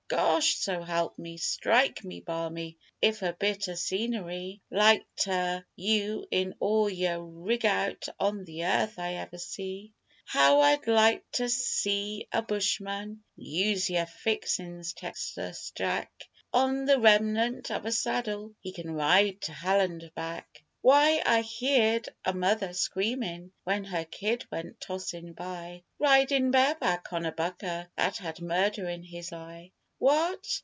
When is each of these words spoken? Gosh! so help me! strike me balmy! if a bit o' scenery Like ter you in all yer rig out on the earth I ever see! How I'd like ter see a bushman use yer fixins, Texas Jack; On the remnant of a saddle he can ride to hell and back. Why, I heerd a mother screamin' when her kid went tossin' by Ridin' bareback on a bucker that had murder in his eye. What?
Gosh! 0.09 0.57
so 0.57 0.81
help 0.83 1.17
me! 1.17 1.37
strike 1.37 2.03
me 2.03 2.19
balmy! 2.19 2.77
if 3.01 3.21
a 3.21 3.31
bit 3.31 3.69
o' 3.69 3.75
scenery 3.75 4.59
Like 4.69 5.05
ter 5.15 5.63
you 5.77 6.25
in 6.29 6.53
all 6.59 6.89
yer 6.89 7.17
rig 7.21 7.65
out 7.65 8.09
on 8.19 8.43
the 8.43 8.65
earth 8.65 8.99
I 8.99 9.13
ever 9.13 9.37
see! 9.37 9.93
How 10.25 10.59
I'd 10.59 10.85
like 10.85 11.23
ter 11.31 11.47
see 11.47 12.27
a 12.33 12.41
bushman 12.41 13.23
use 13.37 13.89
yer 13.89 14.05
fixins, 14.05 14.91
Texas 14.91 15.71
Jack; 15.77 16.11
On 16.51 16.83
the 16.83 16.99
remnant 16.99 17.71
of 17.71 17.85
a 17.85 17.91
saddle 17.93 18.53
he 18.59 18.73
can 18.73 18.91
ride 18.91 19.39
to 19.43 19.53
hell 19.53 19.79
and 19.79 20.13
back. 20.13 20.61
Why, 20.81 21.23
I 21.25 21.39
heerd 21.41 22.09
a 22.25 22.33
mother 22.33 22.73
screamin' 22.73 23.53
when 23.63 23.85
her 23.85 24.03
kid 24.03 24.45
went 24.51 24.81
tossin' 24.81 25.31
by 25.31 25.83
Ridin' 25.99 26.51
bareback 26.51 27.13
on 27.13 27.25
a 27.25 27.31
bucker 27.31 27.87
that 27.95 28.17
had 28.17 28.41
murder 28.41 28.89
in 28.89 29.03
his 29.03 29.31
eye. 29.31 29.71
What? 30.01 30.59